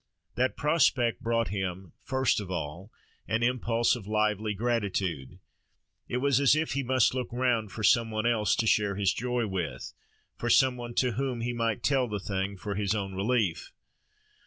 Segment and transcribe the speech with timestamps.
[0.33, 2.91] That prospect brought him, first of all,
[3.27, 5.37] an impulse of lively gratitude:
[6.07, 9.13] it was as if he must look round for some one else to share his
[9.13, 9.93] joy with:
[10.35, 13.71] for some one to whom he might tell the thing, for his own relief.